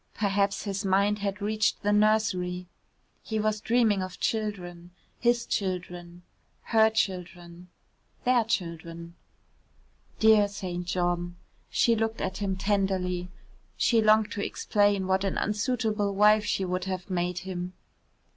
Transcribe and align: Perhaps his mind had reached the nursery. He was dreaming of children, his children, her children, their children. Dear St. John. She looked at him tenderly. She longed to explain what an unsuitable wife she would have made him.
Perhaps 0.15 0.63
his 0.63 0.83
mind 0.83 1.19
had 1.19 1.43
reached 1.43 1.83
the 1.83 1.91
nursery. 1.91 2.65
He 3.21 3.39
was 3.39 3.61
dreaming 3.61 4.01
of 4.01 4.19
children, 4.19 4.89
his 5.19 5.45
children, 5.45 6.23
her 6.63 6.89
children, 6.89 7.67
their 8.23 8.43
children. 8.43 9.13
Dear 10.17 10.47
St. 10.47 10.87
John. 10.87 11.35
She 11.69 11.95
looked 11.95 12.19
at 12.19 12.37
him 12.37 12.55
tenderly. 12.57 13.29
She 13.77 14.01
longed 14.01 14.31
to 14.31 14.43
explain 14.43 15.05
what 15.05 15.23
an 15.23 15.37
unsuitable 15.37 16.15
wife 16.15 16.45
she 16.45 16.65
would 16.65 16.85
have 16.85 17.11
made 17.11 17.37
him. 17.45 17.73